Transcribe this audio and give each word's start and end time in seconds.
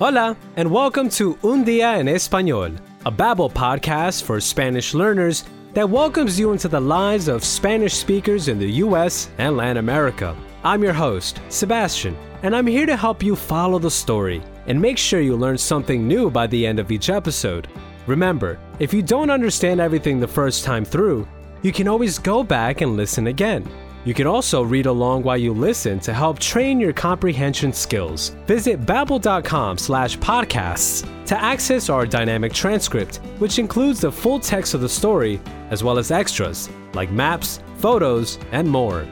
Hola, 0.00 0.36
and 0.54 0.70
welcome 0.70 1.08
to 1.10 1.36
Un 1.42 1.64
Día 1.64 1.98
en 1.98 2.06
Español, 2.06 2.78
a 3.04 3.10
Babbel 3.10 3.52
podcast 3.52 4.22
for 4.22 4.40
Spanish 4.40 4.94
learners 4.94 5.42
that 5.74 5.90
welcomes 5.90 6.38
you 6.38 6.52
into 6.52 6.68
the 6.68 6.78
lives 6.78 7.26
of 7.26 7.42
Spanish 7.42 7.94
speakers 7.94 8.46
in 8.46 8.60
the 8.60 8.70
US 8.84 9.28
and 9.38 9.56
Latin 9.56 9.78
America. 9.78 10.36
I'm 10.62 10.84
your 10.84 10.92
host, 10.92 11.40
Sebastian, 11.48 12.16
and 12.44 12.54
I'm 12.54 12.68
here 12.68 12.86
to 12.86 12.96
help 12.96 13.24
you 13.24 13.34
follow 13.34 13.80
the 13.80 13.90
story 13.90 14.40
and 14.68 14.80
make 14.80 14.98
sure 14.98 15.20
you 15.20 15.34
learn 15.34 15.58
something 15.58 16.06
new 16.06 16.30
by 16.30 16.46
the 16.46 16.64
end 16.64 16.78
of 16.78 16.92
each 16.92 17.10
episode. 17.10 17.66
Remember, 18.06 18.56
if 18.78 18.94
you 18.94 19.02
don't 19.02 19.30
understand 19.30 19.80
everything 19.80 20.20
the 20.20 20.28
first 20.28 20.62
time 20.62 20.84
through, 20.84 21.26
you 21.62 21.72
can 21.72 21.88
always 21.88 22.20
go 22.20 22.44
back 22.44 22.82
and 22.82 22.96
listen 22.96 23.26
again. 23.26 23.68
You 24.08 24.14
can 24.14 24.26
also 24.26 24.62
read 24.62 24.86
along 24.86 25.24
while 25.24 25.36
you 25.36 25.52
listen 25.52 26.00
to 26.00 26.14
help 26.14 26.38
train 26.38 26.80
your 26.80 26.94
comprehension 26.94 27.74
skills. 27.74 28.30
Visit 28.46 28.86
babbel.com 28.86 29.76
slash 29.76 30.16
podcasts 30.16 31.04
to 31.26 31.38
access 31.38 31.90
our 31.90 32.06
dynamic 32.06 32.54
transcript, 32.54 33.16
which 33.36 33.58
includes 33.58 34.00
the 34.00 34.10
full 34.10 34.40
text 34.40 34.72
of 34.72 34.80
the 34.80 34.88
story, 34.88 35.38
as 35.68 35.84
well 35.84 35.98
as 35.98 36.10
extras, 36.10 36.70
like 36.94 37.10
maps, 37.10 37.60
photos, 37.76 38.38
and 38.50 38.66
more. 38.66 39.06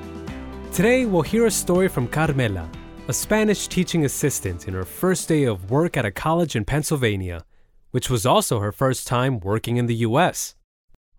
Today, 0.72 1.04
we'll 1.04 1.20
hear 1.20 1.44
a 1.44 1.50
story 1.50 1.88
from 1.88 2.08
Carmela, 2.08 2.66
a 3.06 3.12
Spanish 3.12 3.68
teaching 3.68 4.06
assistant 4.06 4.66
in 4.66 4.72
her 4.72 4.86
first 4.86 5.28
day 5.28 5.44
of 5.44 5.70
work 5.70 5.98
at 5.98 6.06
a 6.06 6.10
college 6.10 6.56
in 6.56 6.64
Pennsylvania, 6.64 7.44
which 7.90 8.08
was 8.08 8.24
also 8.24 8.60
her 8.60 8.72
first 8.72 9.06
time 9.06 9.40
working 9.40 9.76
in 9.76 9.84
the 9.84 10.06
US. 10.06 10.54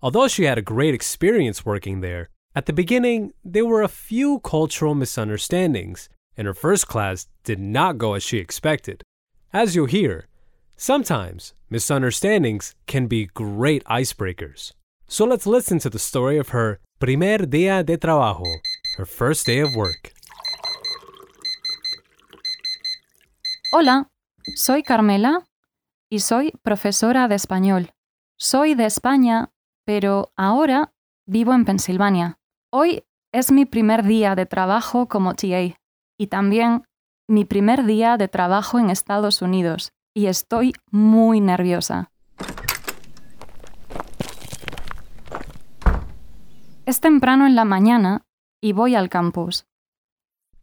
Although 0.01 0.27
she 0.27 0.45
had 0.45 0.57
a 0.57 0.63
great 0.63 0.95
experience 0.95 1.63
working 1.63 2.01
there, 2.01 2.31
at 2.57 2.65
the 2.65 2.73
beginning, 2.73 3.33
there 3.45 3.67
were 3.67 3.83
a 3.83 3.87
few 3.87 4.39
cultural 4.39 4.95
misunderstandings, 4.95 6.09
and 6.35 6.47
her 6.47 6.55
first 6.55 6.87
class 6.87 7.27
did 7.43 7.59
not 7.59 7.99
go 7.99 8.15
as 8.15 8.23
she 8.23 8.39
expected. 8.39 9.03
As 9.53 9.75
you'll 9.75 9.85
hear, 9.85 10.25
sometimes 10.75 11.53
misunderstandings 11.69 12.73
can 12.87 13.05
be 13.05 13.27
great 13.27 13.83
icebreakers. 13.83 14.73
So 15.07 15.23
let's 15.23 15.45
listen 15.45 15.77
to 15.81 15.89
the 15.91 15.99
story 15.99 16.39
of 16.39 16.49
her 16.49 16.79
primer 16.99 17.45
día 17.45 17.85
de 17.85 17.95
trabajo, 17.95 18.51
her 18.97 19.05
first 19.05 19.45
day 19.45 19.59
of 19.59 19.75
work. 19.75 20.11
Hola, 23.71 24.09
soy 24.55 24.81
Carmela 24.81 25.45
y 26.09 26.17
soy 26.17 26.53
profesora 26.63 27.27
de 27.27 27.35
español. 27.35 27.91
Soy 28.39 28.73
de 28.73 28.85
España, 28.85 29.51
pero 29.85 30.31
ahora 30.35 30.91
vivo 31.27 31.53
en 31.53 31.63
Pensilvania. 31.63 32.36
Hoy 32.69 33.05
es 33.31 33.49
mi 33.49 33.65
primer 33.65 34.03
día 34.03 34.35
de 34.35 34.45
trabajo 34.45 35.07
como 35.07 35.35
TA 35.35 35.77
y 36.19 36.27
también 36.27 36.83
mi 37.25 37.45
primer 37.45 37.85
día 37.85 38.17
de 38.17 38.27
trabajo 38.27 38.77
en 38.77 38.89
Estados 38.89 39.41
Unidos 39.41 39.93
y 40.13 40.25
estoy 40.27 40.73
muy 40.91 41.39
nerviosa. 41.39 42.11
Es 46.85 46.99
temprano 46.99 47.47
en 47.47 47.55
la 47.55 47.63
mañana 47.63 48.25
y 48.61 48.73
voy 48.73 48.95
al 48.95 49.07
campus. 49.07 49.65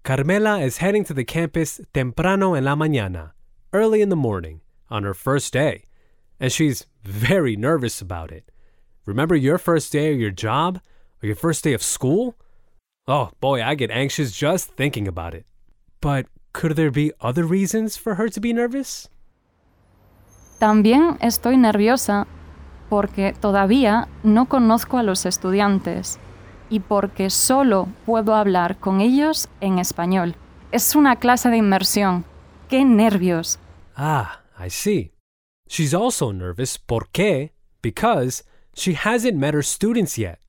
Carmela 0.02 0.62
is 0.62 0.82
heading 0.82 1.04
to 1.04 1.14
the 1.14 1.24
campus 1.24 1.80
temprano 1.92 2.54
en 2.54 2.66
la 2.66 2.76
mañana, 2.76 3.34
early 3.72 4.02
in 4.02 4.10
the 4.10 4.16
morning, 4.16 4.60
on 4.90 5.04
her 5.04 5.14
first 5.14 5.54
day, 5.54 5.84
and 6.38 6.52
she's 6.52 6.86
very 7.02 7.56
nervous 7.56 8.02
about 8.02 8.30
it. 8.30 8.50
Remember 9.06 9.34
your 9.34 9.56
first 9.56 9.90
day 9.90 10.12
of 10.12 10.20
your 10.20 10.30
job? 10.30 10.80
Or 11.24 11.26
your 11.26 11.36
first 11.36 11.64
day 11.64 11.72
of 11.72 11.82
school? 11.82 12.34
Oh 13.08 13.30
boy, 13.40 13.62
I 13.62 13.76
get 13.76 13.90
anxious 13.90 14.30
just 14.30 14.76
thinking 14.76 15.08
about 15.08 15.32
it. 15.32 15.46
But 16.02 16.26
could 16.52 16.76
there 16.76 16.90
be 16.90 17.12
other 17.18 17.44
reasons 17.44 17.96
for 17.96 18.16
her 18.16 18.28
to 18.28 18.40
be 18.42 18.52
nervous? 18.52 19.08
También 20.58 21.16
estoy 21.22 21.56
nerviosa 21.56 22.26
porque 22.90 23.32
todavía 23.40 24.06
no 24.22 24.50
conozco 24.50 24.98
a 24.98 25.02
los 25.02 25.24
estudiantes 25.24 26.18
y 26.68 26.80
porque 26.80 27.30
solo 27.30 27.88
puedo 28.04 28.34
hablar 28.34 28.78
con 28.78 29.00
ellos 29.00 29.48
en 29.62 29.78
español. 29.78 30.34
Es 30.72 30.94
una 30.94 31.16
clase 31.16 31.48
de 31.48 31.56
inmersión. 31.56 32.26
¡Qué 32.68 32.84
nervios! 32.84 33.58
Ah, 33.96 34.42
I 34.58 34.68
see. 34.68 35.12
She's 35.68 35.94
also 35.94 36.32
nervous 36.32 36.76
porque, 36.76 37.54
because 37.80 38.44
she 38.74 38.92
hasn't 38.92 39.38
met 39.38 39.54
her 39.54 39.62
students 39.62 40.18
yet. 40.18 40.43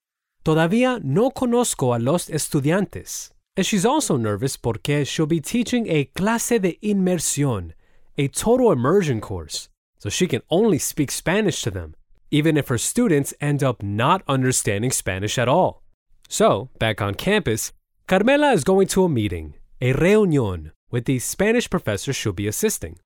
Todavía 0.45 0.99
no 1.03 1.31
conozco 1.31 1.95
a 1.95 1.97
los 1.97 2.29
estudiantes. 2.29 3.31
And 3.57 3.65
she's 3.65 3.83
also 3.83 4.15
nervous 4.15 4.57
porque 4.57 5.03
she'll 5.03 5.25
be 5.25 5.41
teaching 5.41 5.87
a 5.89 6.05
clase 6.13 6.59
de 6.61 6.77
inmersión, 6.83 7.73
a 8.15 8.27
total 8.27 8.71
immersion 8.71 9.21
course, 9.21 9.69
so 9.97 10.07
she 10.07 10.27
can 10.27 10.43
only 10.51 10.77
speak 10.77 11.09
Spanish 11.09 11.63
to 11.63 11.71
them, 11.71 11.95
even 12.29 12.57
if 12.57 12.67
her 12.67 12.77
students 12.77 13.33
end 13.41 13.63
up 13.63 13.81
not 13.81 14.21
understanding 14.27 14.91
Spanish 14.91 15.39
at 15.39 15.47
all. 15.47 15.81
So, 16.29 16.69
back 16.77 17.01
on 17.01 17.15
campus, 17.15 17.73
Carmela 18.05 18.53
is 18.53 18.63
going 18.63 18.85
to 18.89 19.03
a 19.03 19.09
meeting, 19.09 19.55
a 19.81 19.93
reunión, 19.93 20.73
with 20.91 21.05
the 21.05 21.17
Spanish 21.17 21.67
professor 21.67 22.13
she'll 22.13 22.33
be 22.33 22.47
assisting. 22.47 22.99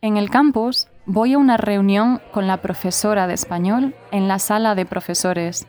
En 0.00 0.16
el 0.16 0.30
campus 0.30 0.88
voy 1.06 1.34
a 1.34 1.38
una 1.38 1.58
reunión 1.58 2.20
con 2.32 2.48
la 2.48 2.60
profesora 2.60 3.28
de 3.28 3.34
español 3.34 3.94
en 4.10 4.26
la 4.26 4.40
sala 4.40 4.74
de 4.74 4.84
profesores. 4.84 5.64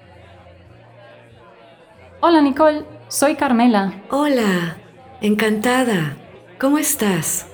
Hola 2.25 2.41
Nicole, 2.41 2.85
soy 3.09 3.35
Carmela. 3.35 4.01
Hola, 4.09 4.77
encantada. 5.19 6.15
¿Cómo 6.57 6.77
estás? 6.77 7.47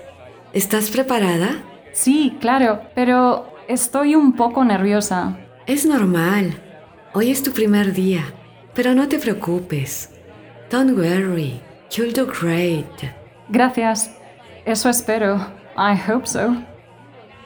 ¿Estás 0.54 0.92
preparada? 0.92 1.64
Sí, 1.92 2.38
claro, 2.40 2.84
pero 2.94 3.52
estoy 3.68 4.14
un 4.14 4.36
poco 4.36 4.64
nerviosa. 4.64 5.40
Es 5.66 5.88
normal. 5.88 6.62
Hoy 7.16 7.32
es 7.32 7.42
tu 7.42 7.52
primer 7.52 7.94
día, 7.94 8.24
pero 8.76 8.94
no 8.94 9.08
te 9.08 9.18
preocupes. 9.18 10.12
Don't 10.70 10.96
worry, 10.96 11.60
you'll 11.90 12.14
do 12.14 12.28
great. 12.28 12.86
Gracias. 13.50 14.16
Eso 14.66 14.88
espero. 14.88 15.38
I 15.78 15.96
hope 15.96 16.28
so. 16.28 16.64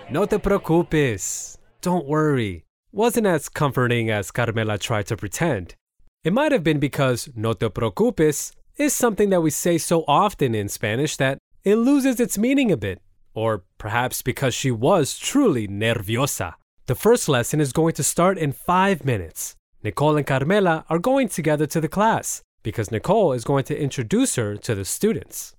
No 0.10 0.28
te 0.28 0.40
preocupes. 0.40 1.58
Don't 1.82 2.06
worry. 2.06 2.66
Wasn't 2.92 3.26
as 3.26 3.48
comforting 3.48 4.12
as 4.12 4.30
Carmela 4.30 4.78
tried 4.78 5.06
to 5.06 5.16
pretend. 5.16 5.76
It 6.24 6.32
might 6.32 6.54
have 6.54 6.64
been 6.64 6.80
because 6.80 7.30
no 7.36 7.52
te 7.52 7.68
preocupes 7.68 8.54
is 8.78 8.96
something 8.96 9.30
that 9.30 9.42
we 9.42 9.50
say 9.50 9.78
so 9.78 10.06
often 10.08 10.56
in 10.56 10.70
Spanish 10.70 11.18
that 11.18 11.38
it 11.66 11.76
loses 11.76 12.18
its 12.22 12.38
meaning 12.38 12.72
a 12.72 12.78
bit. 12.78 13.02
Or 13.34 13.64
perhaps 13.78 14.22
because 14.22 14.54
she 14.54 14.72
was 14.72 15.18
truly 15.18 15.68
nerviosa. 15.68 16.54
The 16.86 16.96
first 16.96 17.28
lesson 17.28 17.60
is 17.60 17.74
going 17.74 17.94
to 17.96 18.04
start 18.04 18.38
in 18.38 18.54
five 18.54 19.04
minutes. 19.04 19.56
Nicole 19.84 20.16
and 20.16 20.26
Carmela 20.26 20.86
are 20.90 20.98
going 21.00 21.28
together 21.28 21.66
to 21.66 21.82
the 21.82 21.90
class 21.90 22.42
because 22.64 22.90
Nicole 22.90 23.34
is 23.34 23.44
going 23.44 23.66
to 23.66 23.78
introduce 23.78 24.36
her 24.38 24.56
to 24.56 24.76
the 24.76 24.86
students. 24.86 25.56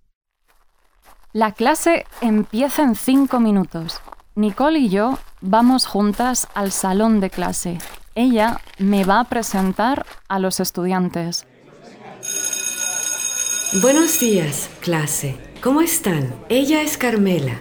La 1.34 1.50
clase 1.50 2.06
empieza 2.22 2.84
en 2.84 2.94
cinco 2.94 3.38
minutos. 3.38 4.00
Nicole 4.34 4.78
y 4.78 4.88
yo 4.88 5.18
vamos 5.42 5.84
juntas 5.84 6.46
al 6.54 6.72
salón 6.72 7.20
de 7.20 7.28
clase. 7.28 7.78
Ella 8.16 8.60
me 8.78 9.04
va 9.04 9.18
a 9.18 9.24
presentar 9.24 10.06
a 10.28 10.38
los 10.38 10.60
estudiantes. 10.60 11.46
Buenos 13.82 14.20
días, 14.20 14.70
clase. 14.80 15.36
¿Cómo 15.60 15.80
están? 15.80 16.32
Ella 16.48 16.82
es 16.82 16.96
Carmela, 16.96 17.58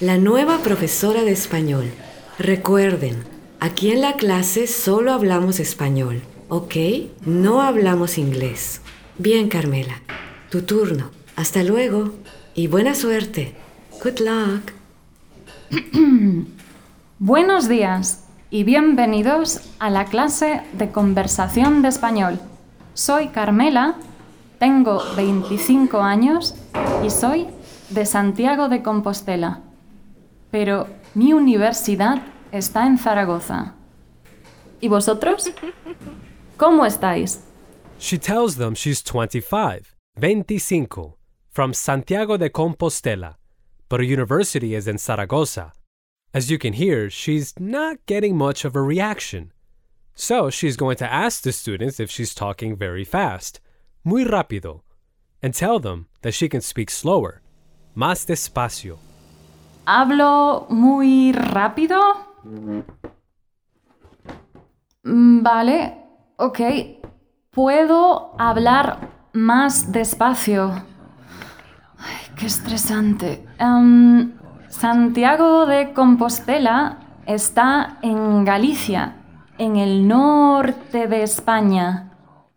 la 0.00 0.16
nueva 0.16 0.58
profesora 0.58 1.22
de 1.22 1.32
español. 1.32 1.90
Recuerden, 2.38 3.24
aquí 3.60 3.90
en 3.90 4.00
la 4.00 4.14
clase 4.14 4.68
solo 4.68 5.12
hablamos 5.12 5.60
español, 5.60 6.22
¿ok? 6.48 6.74
No 7.26 7.60
hablamos 7.60 8.16
inglés. 8.16 8.80
Bien, 9.18 9.48
Carmela. 9.50 10.00
Tu 10.50 10.62
turno. 10.62 11.10
Hasta 11.36 11.62
luego. 11.62 12.14
Y 12.54 12.68
buena 12.68 12.94
suerte. 12.94 13.54
Good 14.02 14.20
luck. 14.20 14.72
Buenos 17.26 17.70
días 17.70 18.28
y 18.50 18.64
bienvenidos 18.64 19.62
a 19.78 19.88
la 19.88 20.04
clase 20.04 20.60
de 20.74 20.92
conversación 20.92 21.80
de 21.80 21.88
español. 21.88 22.38
Soy 22.92 23.28
Carmela, 23.28 23.94
tengo 24.58 25.02
25 25.16 26.02
años 26.02 26.54
y 27.02 27.08
soy 27.08 27.46
de 27.88 28.04
Santiago 28.04 28.68
de 28.68 28.82
Compostela. 28.82 29.62
Pero 30.50 30.86
mi 31.14 31.32
universidad 31.32 32.20
está 32.52 32.86
en 32.86 32.98
Zaragoza. 32.98 33.72
¿Y 34.82 34.88
vosotros? 34.88 35.50
¿Cómo 36.58 36.84
estáis? 36.84 37.42
She 37.98 38.18
tells 38.18 38.58
them 38.58 38.74
she's 38.74 39.02
25, 39.02 39.96
25, 40.20 41.16
from 41.50 41.72
Santiago 41.72 42.36
de 42.36 42.50
Compostela, 42.50 43.38
but 43.88 44.00
her 44.00 44.06
university 44.06 44.74
is 44.74 44.86
in 44.86 44.98
Zaragoza. 44.98 45.72
As 46.34 46.50
you 46.50 46.58
can 46.58 46.72
hear, 46.72 47.08
she's 47.08 47.54
not 47.60 48.04
getting 48.06 48.36
much 48.36 48.64
of 48.64 48.74
a 48.74 48.82
reaction. 48.82 49.52
So 50.16 50.50
she's 50.50 50.76
going 50.76 50.96
to 50.96 51.12
ask 51.12 51.42
the 51.42 51.52
students 51.52 52.00
if 52.00 52.10
she's 52.10 52.34
talking 52.34 52.74
very 52.76 53.04
fast, 53.04 53.60
muy 54.04 54.24
rápido, 54.24 54.80
and 55.40 55.54
tell 55.54 55.78
them 55.78 56.06
that 56.22 56.34
she 56.34 56.48
can 56.48 56.60
speak 56.60 56.90
slower. 56.90 57.40
Más 57.96 58.26
despacio. 58.26 58.98
¿Hablo 59.86 60.66
muy 60.70 61.32
rápido? 61.32 62.00
Mm, 65.04 65.42
Vale, 65.42 65.94
ok. 66.38 66.60
Puedo 67.52 68.34
hablar 68.40 69.08
más 69.34 69.92
despacio. 69.92 70.82
Ay, 71.98 72.26
qué 72.36 72.46
estresante. 72.46 73.46
Em, 73.58 74.32
Santiago 74.78 75.66
de 75.66 75.92
Compostela 75.92 76.98
está 77.26 77.98
en 78.02 78.44
Galicia, 78.44 79.14
en 79.56 79.76
el 79.76 80.08
norte 80.08 81.06
de 81.06 81.22
España. 81.22 82.10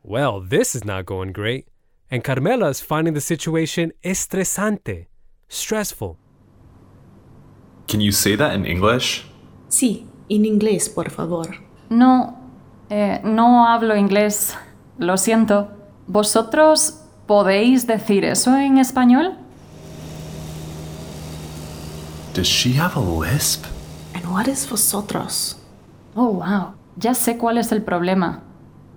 Well, 0.04 0.42
this 0.42 0.74
is 0.74 0.84
not 0.84 1.06
going 1.06 1.32
great. 1.32 1.68
And 2.10 2.24
Carmela 2.24 2.70
is 2.72 2.82
finding 2.82 3.14
the 3.14 3.22
situation 3.22 3.94
estresante, 4.02 5.10
stressful. 5.48 6.18
Can 7.88 8.02
you 8.02 8.12
say 8.12 8.36
that 8.36 8.56
in 8.56 8.66
English? 8.66 9.24
Sí, 9.68 10.08
en 10.28 10.46
inglés, 10.46 10.90
por 10.90 11.12
favor. 11.12 11.48
No, 11.90 12.36
eh, 12.90 13.22
no 13.24 13.68
hablo 13.68 13.96
inglés. 13.96 14.58
Lo 14.98 15.18
siento. 15.18 15.70
¿Vosotros 16.08 17.00
podéis 17.28 17.86
decir 17.86 18.26
eso 18.26 18.58
en 18.58 18.80
español? 18.80 19.38
Does 22.38 22.46
she 22.46 22.74
have 22.74 22.96
a 22.96 23.00
lisp? 23.00 23.66
And 24.14 24.32
what 24.32 24.48
is 24.48 24.64
vosotros? 24.68 25.56
Oh, 26.16 26.30
wow. 26.30 26.76
Ya 26.96 27.16
sé 27.16 27.36
cuál 27.36 27.58
es 27.58 27.72
el 27.72 27.80
problema. 27.80 28.44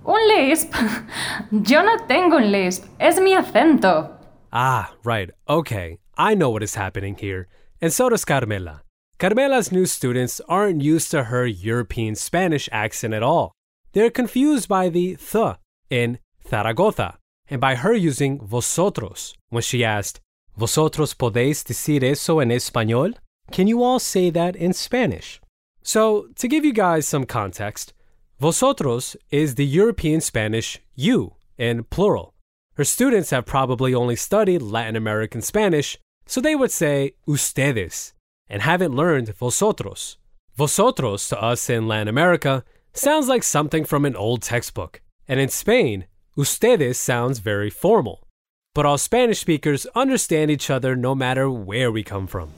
¿Un 0.05 0.27
lisp? 0.27 0.71
Yo 1.51 1.81
no 1.81 2.05
tengo 2.05 2.37
un 2.37 2.51
lisp. 2.51 2.85
Es 2.99 3.19
mi 3.19 3.33
acento. 3.33 4.11
Ah, 4.53 4.93
right. 5.03 5.31
Okay. 5.49 5.97
I 6.19 6.35
know 6.35 6.51
what 6.51 6.61
is 6.61 6.75
happening 6.75 7.15
here. 7.15 7.47
And 7.81 7.91
so 7.91 8.09
does 8.09 8.25
Carmela. 8.25 8.83
Carmela's 9.17 9.71
new 9.71 9.87
students 9.87 10.39
aren't 10.47 10.83
used 10.83 11.09
to 11.09 11.23
her 11.23 11.47
European 11.47 12.13
Spanish 12.13 12.69
accent 12.71 13.15
at 13.15 13.23
all. 13.23 13.53
They're 13.93 14.11
confused 14.11 14.69
by 14.69 14.89
the 14.89 15.15
th 15.15 15.57
in 15.89 16.19
Zaragoza 16.47 17.17
and 17.49 17.59
by 17.59 17.73
her 17.73 17.95
using 17.95 18.39
vosotros 18.39 19.33
when 19.49 19.63
she 19.63 19.83
asked, 19.83 20.19
¿Vosotros 20.55 21.15
podéis 21.15 21.63
decir 21.63 22.03
eso 22.03 22.39
en 22.39 22.51
español? 22.51 23.15
Can 23.51 23.67
you 23.67 23.83
all 23.83 23.99
say 23.99 24.29
that 24.29 24.55
in 24.55 24.73
Spanish? 24.73 25.41
So, 25.83 26.27
to 26.35 26.47
give 26.47 26.63
you 26.63 26.73
guys 26.73 27.07
some 27.07 27.25
context, 27.25 27.93
vosotros 28.39 29.15
is 29.29 29.55
the 29.55 29.65
European 29.65 30.21
Spanish 30.21 30.79
you 30.95 31.35
in 31.57 31.83
plural. 31.85 32.33
Her 32.75 32.83
students 32.83 33.29
have 33.31 33.45
probably 33.45 33.93
only 33.93 34.15
studied 34.15 34.61
Latin 34.61 34.95
American 34.95 35.41
Spanish, 35.41 35.97
so 36.25 36.39
they 36.39 36.55
would 36.55 36.71
say 36.71 37.13
ustedes 37.27 38.13
and 38.49 38.61
haven't 38.61 38.95
learned 38.95 39.35
vosotros. 39.35 40.17
Vosotros 40.55 41.27
to 41.29 41.41
us 41.41 41.69
in 41.69 41.87
Latin 41.87 42.07
America 42.07 42.63
sounds 42.93 43.27
like 43.27 43.43
something 43.43 43.85
from 43.85 44.05
an 44.05 44.15
old 44.15 44.41
textbook, 44.41 45.01
and 45.27 45.39
in 45.39 45.49
Spain, 45.49 46.05
ustedes 46.37 46.97
sounds 46.97 47.39
very 47.39 47.69
formal. 47.69 48.27
But 48.73 48.85
all 48.85 48.97
Spanish 48.97 49.39
speakers 49.39 49.85
understand 49.95 50.49
each 50.49 50.69
other 50.69 50.95
no 50.95 51.13
matter 51.13 51.49
where 51.49 51.91
we 51.91 52.03
come 52.03 52.27
from. 52.27 52.51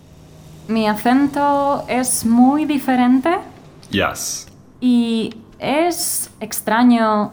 Mi 0.67 0.87
acento 0.87 1.83
es 1.87 2.25
muy 2.25 2.65
diferente 2.65 3.37
Yes. 3.89 4.47
y 4.79 5.35
es 5.59 6.31
extraño 6.39 7.31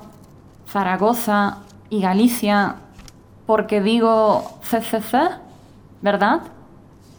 Zaragoza 0.69 1.59
y 1.88 2.00
Galicia 2.00 2.77
porque 3.47 3.81
digo 3.81 4.59
CCC, 4.62 5.17
¿verdad? 6.03 6.41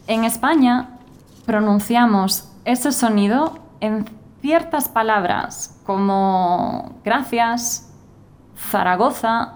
En 0.06 0.24
España 0.24 0.98
pronunciamos 1.46 2.48
ese 2.64 2.92
sonido 2.92 3.58
en 3.80 4.04
ciertas 4.40 4.88
palabras 4.88 5.78
como 5.84 6.94
gracias, 7.04 7.90
Zaragoza, 8.70 9.54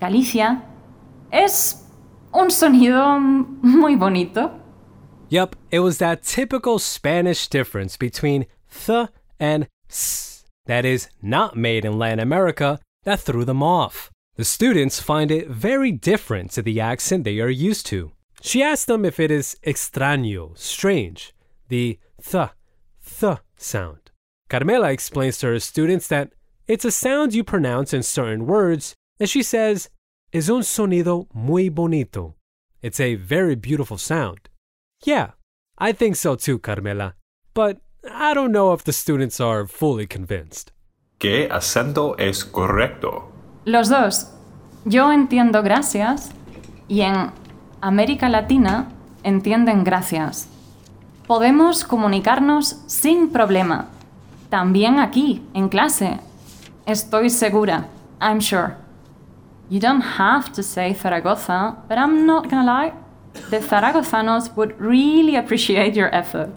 Galicia. 0.00 0.62
Es 1.30 1.86
un 2.32 2.50
sonido 2.50 3.18
muy 3.20 3.96
bonito. 3.96 4.52
Yup, 5.30 5.54
it 5.70 5.78
was 5.78 5.98
that 5.98 6.24
typical 6.24 6.80
Spanish 6.80 7.46
difference 7.46 7.96
between 7.96 8.46
th 8.68 9.08
and 9.38 9.68
s 9.88 10.44
that 10.66 10.84
is 10.84 11.08
not 11.22 11.56
made 11.56 11.84
in 11.84 11.96
Latin 11.96 12.18
America 12.18 12.80
that 13.04 13.20
threw 13.20 13.44
them 13.44 13.62
off. 13.62 14.10
The 14.34 14.44
students 14.44 15.00
find 15.00 15.30
it 15.30 15.48
very 15.48 15.92
different 15.92 16.50
to 16.52 16.62
the 16.62 16.80
accent 16.80 17.22
they 17.22 17.38
are 17.38 17.48
used 17.48 17.86
to. 17.86 18.10
She 18.42 18.60
asked 18.60 18.88
them 18.88 19.04
if 19.04 19.20
it 19.20 19.30
is 19.30 19.56
extraño, 19.64 20.58
strange, 20.58 21.32
the 21.68 22.00
th, 22.20 22.50
th 23.20 23.38
sound. 23.56 24.10
Carmela 24.48 24.90
explains 24.90 25.38
to 25.38 25.46
her 25.46 25.60
students 25.60 26.08
that 26.08 26.32
it's 26.66 26.84
a 26.84 26.90
sound 26.90 27.34
you 27.34 27.44
pronounce 27.44 27.94
in 27.94 28.02
certain 28.02 28.46
words, 28.46 28.94
and 29.20 29.30
she 29.30 29.44
says, 29.44 29.90
es 30.32 30.50
un 30.50 30.62
sonido 30.62 31.28
muy 31.32 31.68
bonito. 31.68 32.34
It's 32.82 32.98
a 32.98 33.14
very 33.14 33.54
beautiful 33.54 33.98
sound. 33.98 34.49
Yeah, 35.04 35.32
I 35.78 35.92
think 35.92 36.16
so 36.16 36.36
too, 36.36 36.58
Carmela. 36.58 37.14
But 37.54 37.78
I 38.04 38.34
don't 38.34 38.52
know 38.52 38.72
if 38.72 38.84
the 38.84 38.92
students 38.92 39.40
are 39.40 39.66
fully 39.66 40.06
convinced. 40.06 40.72
¿Qué 41.18 41.48
acento 41.50 42.16
es 42.18 42.44
correcto? 42.44 43.30
Los 43.64 43.88
dos. 43.88 44.28
Yo 44.84 45.12
entiendo 45.12 45.62
gracias 45.62 46.30
y 46.88 47.02
en 47.02 47.30
América 47.80 48.28
Latina 48.28 48.88
entienden 49.22 49.84
gracias. 49.84 50.48
Podemos 51.26 51.84
comunicarnos 51.84 52.82
sin 52.86 53.30
problema. 53.30 53.88
También 54.48 54.98
aquí, 54.98 55.46
en 55.54 55.68
clase. 55.68 56.20
Estoy 56.86 57.30
segura. 57.30 57.88
I'm 58.20 58.40
sure. 58.40 58.76
You 59.68 59.78
don't 59.78 60.02
have 60.18 60.52
to 60.52 60.62
say 60.62 60.94
Zaragoza, 60.94 61.76
but 61.88 61.96
I'm 61.96 62.26
not 62.26 62.50
gonna 62.50 62.64
lie. 62.64 62.92
The 63.32 63.58
Zaragozanos 63.58 64.56
would 64.56 64.80
really 64.80 65.36
appreciate 65.36 65.94
your 65.94 66.14
effort. 66.14 66.50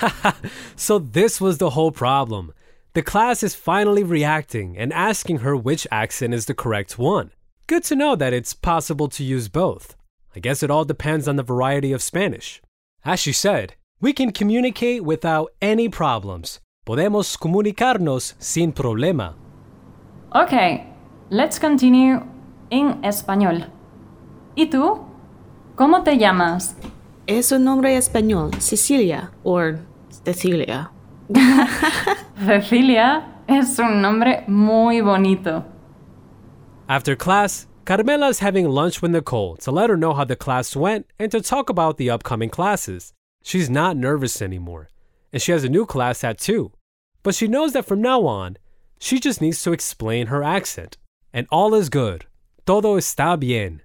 So 0.76 0.98
this 0.98 1.40
was 1.40 1.58
the 1.58 1.70
whole 1.70 1.92
problem. 1.92 2.52
The 2.94 3.02
class 3.02 3.42
is 3.42 3.54
finally 3.54 4.02
reacting 4.04 4.76
and 4.78 4.92
asking 4.92 5.38
her 5.38 5.56
which 5.56 5.86
accent 5.90 6.34
is 6.34 6.46
the 6.46 6.54
correct 6.54 6.98
one. 6.98 7.30
Good 7.66 7.84
to 7.84 7.96
know 7.96 8.16
that 8.16 8.32
it's 8.32 8.54
possible 8.54 9.08
to 9.08 9.24
use 9.24 9.48
both. 9.48 9.96
I 10.36 10.40
guess 10.40 10.62
it 10.62 10.70
all 10.70 10.84
depends 10.84 11.26
on 11.28 11.36
the 11.36 11.42
variety 11.42 11.92
of 11.92 12.02
Spanish. 12.02 12.60
As 13.04 13.20
she 13.20 13.32
said, 13.32 13.74
we 14.00 14.12
can 14.12 14.32
communicate 14.32 15.04
without 15.04 15.52
any 15.62 15.88
problems. 15.88 16.60
Podemos 16.86 17.36
comunicarnos 17.38 18.34
sin 18.38 18.72
problema. 18.72 19.34
Okay, 20.34 20.86
let's 21.30 21.58
continue 21.58 22.20
in 22.70 23.00
español. 23.02 23.70
¿Y 24.56 24.66
tú? 24.66 25.13
¿Cómo 25.76 26.04
te 26.04 26.18
llamas? 26.18 26.76
Es 27.26 27.50
un 27.50 27.64
nombre 27.64 27.96
español, 27.96 28.54
Cecilia, 28.60 29.32
or 29.42 29.80
Cecilia. 30.24 30.92
Cecilia 32.46 33.42
es 33.48 33.76
un 33.80 34.00
nombre 34.00 34.44
muy 34.46 35.00
bonito. 35.00 35.64
After 36.88 37.16
class, 37.16 37.66
Carmela 37.84 38.28
is 38.28 38.38
having 38.38 38.68
lunch 38.68 39.02
with 39.02 39.10
Nicole 39.10 39.56
to 39.56 39.72
let 39.72 39.90
her 39.90 39.96
know 39.96 40.14
how 40.14 40.22
the 40.24 40.36
class 40.36 40.76
went 40.76 41.06
and 41.18 41.32
to 41.32 41.40
talk 41.40 41.68
about 41.68 41.96
the 41.96 42.08
upcoming 42.08 42.50
classes. 42.50 43.12
She's 43.42 43.68
not 43.68 43.96
nervous 43.96 44.40
anymore, 44.40 44.90
and 45.32 45.42
she 45.42 45.50
has 45.50 45.64
a 45.64 45.68
new 45.68 45.86
class 45.86 46.22
at 46.22 46.38
2. 46.38 46.70
But 47.24 47.34
she 47.34 47.48
knows 47.48 47.72
that 47.72 47.84
from 47.84 48.00
now 48.00 48.26
on, 48.26 48.58
she 49.00 49.18
just 49.18 49.40
needs 49.40 49.60
to 49.64 49.72
explain 49.72 50.28
her 50.28 50.44
accent. 50.44 50.98
And 51.32 51.48
all 51.50 51.74
is 51.74 51.88
good. 51.88 52.26
Todo 52.64 52.96
está 52.96 53.36
bien. 53.36 53.82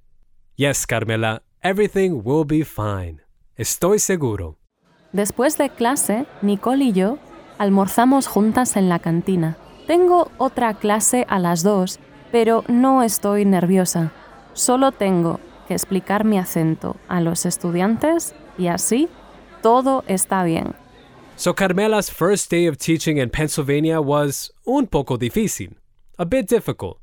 Yes, 0.55 0.86
Carmela, 0.86 1.41
everything 1.61 2.21
will 2.23 2.45
be 2.45 2.63
fine. 2.63 3.21
Estoy 3.57 3.99
seguro. 3.99 4.57
Después 5.11 5.57
de 5.57 5.69
clase, 5.69 6.25
Nicole 6.41 6.85
y 6.85 6.93
yo 6.93 7.17
almorzamos 7.57 8.27
juntas 8.27 8.77
en 8.77 8.89
la 8.89 8.99
cantina. 8.99 9.57
Tengo 9.87 10.31
otra 10.37 10.75
clase 10.75 11.25
a 11.27 11.39
las 11.39 11.63
dos, 11.63 11.99
pero 12.31 12.63
no 12.67 13.03
estoy 13.03 13.43
nerviosa. 13.45 14.11
Solo 14.53 14.91
tengo 14.91 15.39
que 15.67 15.73
explicar 15.73 16.25
mi 16.25 16.37
acento 16.37 16.95
a 17.07 17.21
los 17.21 17.45
estudiantes 17.45 18.33
y 18.57 18.67
así 18.67 19.09
todo 19.61 20.03
está 20.07 20.43
bien. 20.43 20.75
So 21.35 21.53
Carmela's 21.53 22.09
first 22.09 22.51
day 22.51 22.67
of 22.67 22.77
teaching 22.77 23.17
in 23.17 23.29
Pennsylvania 23.29 24.01
was 24.01 24.51
un 24.65 24.87
poco 24.87 25.17
difícil, 25.17 25.77
a 26.17 26.25
bit 26.25 26.49
difficult. 26.49 26.97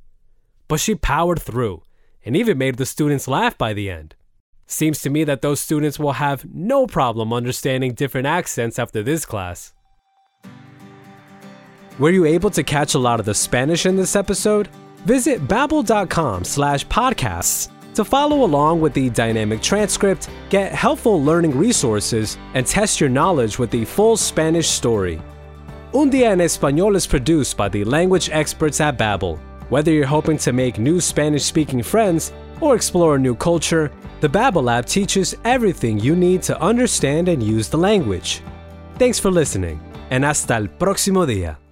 But 0.69 0.81
she 0.81 0.95
powered 0.95 1.41
through 1.41 1.83
and 2.25 2.37
even 2.37 2.59
made 2.59 2.77
the 2.77 2.87
students 2.87 3.29
laugh 3.29 3.57
by 3.57 3.73
the 3.73 3.91
end. 3.91 4.16
Seems 4.67 5.01
to 5.03 5.11
me 5.11 5.25
that 5.25 5.43
those 5.43 5.61
students 5.61 5.99
will 5.99 6.13
have 6.13 6.45
no 6.53 6.87
problem 6.87 7.33
understanding 7.33 7.95
different 7.95 8.27
accents 8.27 8.79
after 8.79 9.03
this 9.03 9.25
class. 9.25 9.73
Were 11.99 12.11
you 12.11 12.25
able 12.27 12.51
to 12.51 12.63
catch 12.63 12.95
a 12.95 12.99
lot 12.99 13.21
of 13.21 13.27
the 13.27 13.35
Spanish 13.35 13.87
in 13.87 13.97
this 13.97 14.17
episode? 14.17 14.69
Visit 15.07 15.47
babbel.com 15.49 16.45
slash 16.45 16.87
podcasts 16.89 17.71
To 17.97 18.05
follow 18.05 18.45
along 18.45 18.83
with 18.83 18.93
the 18.93 19.09
dynamic 19.09 19.63
transcript, 19.63 20.29
get 20.51 20.71
helpful 20.71 21.25
learning 21.25 21.57
resources, 21.57 22.37
and 22.53 22.67
test 22.67 23.01
your 23.01 23.09
knowledge 23.09 23.59
with 23.59 23.71
the 23.71 23.87
full 23.87 24.19
Spanish 24.19 24.69
story. 24.69 25.19
Un 25.95 26.11
Día 26.11 26.33
en 26.33 26.41
Español 26.41 26.95
is 26.95 27.07
produced 27.07 27.57
by 27.57 27.71
the 27.71 27.85
language 27.85 28.29
experts 28.31 28.83
at 28.83 28.99
Babbel. 28.99 29.39
Whether 29.71 29.93
you're 29.93 30.05
hoping 30.05 30.37
to 30.39 30.53
make 30.53 30.79
new 30.79 31.01
Spanish-speaking 31.01 31.85
friends 31.85 32.33
or 32.61 32.75
explore 32.75 33.17
a 33.17 33.19
new 33.19 33.35
culture, 33.35 33.91
the 34.21 34.29
Babbel 34.29 34.71
app 34.71 34.87
teaches 34.87 35.35
everything 35.45 35.99
you 35.99 36.17
need 36.17 36.43
to 36.45 36.61
understand 36.61 37.29
and 37.29 37.43
use 37.43 37.69
the 37.69 37.79
language. 37.79 38.41
Thanks 38.99 39.19
for 39.19 39.31
listening, 39.31 39.81
and 40.11 40.25
hasta 40.25 40.55
el 40.55 40.69
próximo 40.69 41.27
día. 41.27 41.66